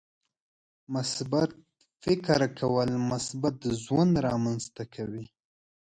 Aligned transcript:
•مثبت 0.93 1.49
فکر 2.03 2.39
کول، 2.59 2.89
مثبت 3.11 3.55
ژوند 3.83 4.13
رامنځته 4.27 4.83
کوي. 4.93 5.25